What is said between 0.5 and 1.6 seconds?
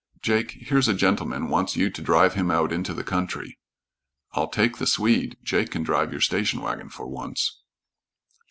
here's a gentleman